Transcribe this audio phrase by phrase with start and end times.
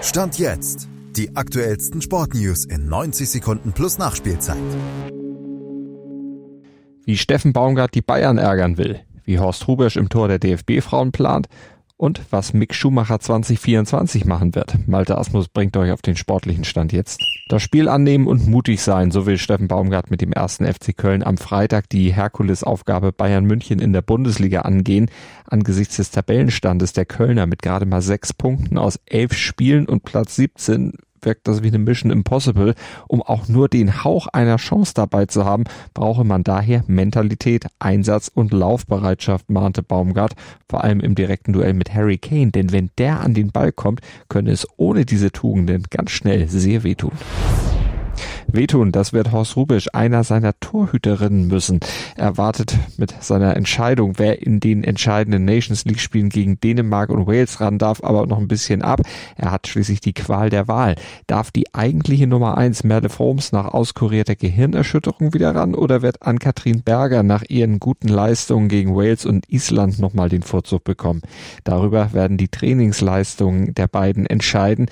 [0.00, 0.88] Stand jetzt.
[1.16, 4.56] Die aktuellsten Sportnews in 90 Sekunden plus Nachspielzeit.
[7.04, 11.48] Wie Steffen Baumgart die Bayern ärgern will, wie Horst Rubesch im Tor der DFB-Frauen plant
[11.98, 14.88] und was Mick Schumacher 2024 machen wird.
[14.88, 17.20] Malte Asmus bringt euch auf den sportlichen Stand jetzt.
[17.48, 21.22] Das Spiel annehmen und mutig sein, so will Steffen Baumgart mit dem ersten FC Köln
[21.22, 25.10] am Freitag die Herkulesaufgabe Bayern München in der Bundesliga angehen.
[25.44, 30.36] Angesichts des Tabellenstandes der Kölner mit gerade mal sechs Punkten aus elf Spielen und Platz
[30.36, 32.74] 17 wirkt das wie eine Mission Impossible.
[33.06, 38.30] Um auch nur den Hauch einer Chance dabei zu haben, brauche man daher Mentalität, Einsatz
[38.32, 40.34] und Laufbereitschaft, mahnte Baumgart,
[40.68, 44.00] vor allem im direkten Duell mit Harry Kane, denn wenn der an den Ball kommt,
[44.28, 47.12] könne es ohne diese Tugenden ganz schnell sehr wehtun.
[48.50, 51.80] Wehtun, das wird Horst Rubisch, einer seiner Torhüterinnen müssen.
[52.16, 57.26] Er wartet mit seiner Entscheidung, wer in den entscheidenden Nations League Spielen gegen Dänemark und
[57.26, 59.02] Wales ran darf, aber noch ein bisschen ab.
[59.36, 60.94] Er hat schließlich die Qual der Wahl.
[61.26, 66.82] Darf die eigentliche Nummer eins Merle Forms nach auskurierter Gehirnerschütterung wieder ran oder wird Ann-Kathrin
[66.82, 71.20] Berger nach ihren guten Leistungen gegen Wales und Island nochmal den Vorzug bekommen?
[71.64, 74.86] Darüber werden die Trainingsleistungen der beiden entscheiden.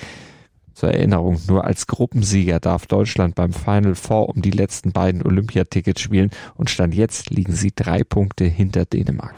[0.77, 6.03] Zur Erinnerung, nur als Gruppensieger darf Deutschland beim Final Four um die letzten beiden Olympiatickets
[6.03, 9.35] spielen und stand jetzt liegen sie drei Punkte hinter Dänemark.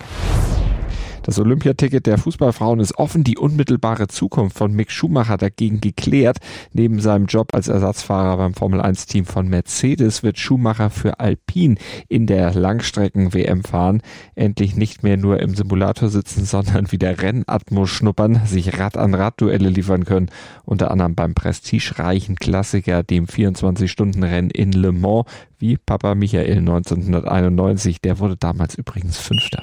[1.29, 3.23] Das Olympiaticket der Fußballfrauen ist offen.
[3.23, 6.39] Die unmittelbare Zukunft von Mick Schumacher dagegen geklärt.
[6.73, 11.75] Neben seinem Job als Ersatzfahrer beim Formel-1-Team von Mercedes wird Schumacher für Alpine
[12.09, 14.01] in der Langstrecken-WM fahren.
[14.37, 20.31] Endlich nicht mehr nur im Simulator sitzen, sondern wieder Rennatmo schnuppern, sich Rad-an-Rad-Duelle liefern können.
[20.65, 25.27] Unter anderem beim prestigereichen Klassiker, dem 24-Stunden-Rennen in Le Mans,
[25.59, 28.01] wie Papa Michael 1991.
[28.01, 29.63] Der wurde damals übrigens Fünfter.